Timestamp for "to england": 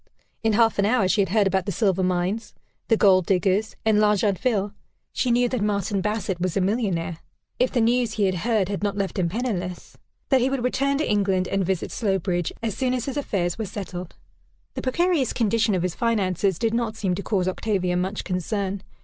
10.97-11.47